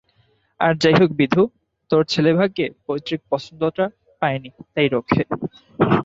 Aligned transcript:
আর 0.59 0.73
যাই 0.81 0.95
হোক 0.99 1.11
বিধু, 1.19 1.41
তোর 1.91 2.01
ছেলে 2.05 2.31
ভাগ্যে 2.39 2.65
পৈতৃক 2.85 3.21
পছন্দটা 3.31 3.85
পায় 4.21 4.39
নি 4.43 4.49
তাই 4.73 4.87
রক্ষা। 4.95 5.23